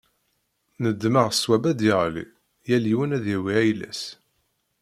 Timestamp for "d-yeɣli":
1.79-2.25